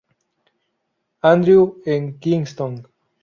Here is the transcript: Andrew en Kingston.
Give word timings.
Andrew 1.21 1.75
en 1.85 2.17
Kingston. 2.19 2.87